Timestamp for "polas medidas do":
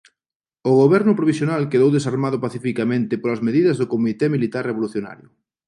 3.21-3.89